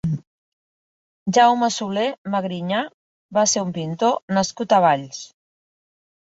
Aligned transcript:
Jaume 1.39 1.69
Solé 1.75 2.07
Magriñà 2.37 2.81
va 3.41 3.45
ser 3.55 3.65
un 3.69 3.77
pintor 3.79 4.19
nascut 4.41 4.77
a 4.77 4.83
Valls. 4.91 5.25